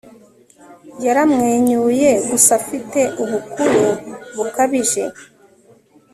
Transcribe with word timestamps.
Yaramwenyuye 1.05 2.09
gusa 2.29 2.49
afite 2.59 2.99
ubukuru 3.23 3.85
bukabije 4.35 5.03